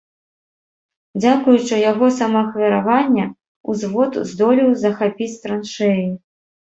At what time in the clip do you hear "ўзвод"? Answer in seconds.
3.75-4.13